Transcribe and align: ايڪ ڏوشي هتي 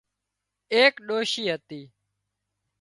ايڪ 0.75 0.93
ڏوشي 1.07 1.43
هتي 1.53 1.81